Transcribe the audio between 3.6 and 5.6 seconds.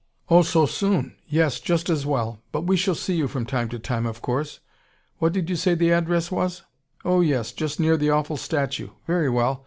to time, of course. What did you